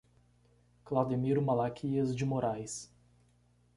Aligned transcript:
Claudemiro 0.83 1.43
Malaquias 1.43 2.15
de 2.15 2.25
Morais 2.25 2.91